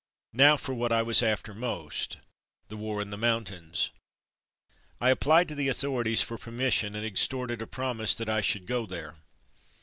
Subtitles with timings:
[0.33, 2.17] Now for what I was after most:
[2.69, 3.91] the war in the mountains.
[4.99, 8.87] I applied to the authorities for permission and extorted a promise that I should go
[8.87, 9.17] there.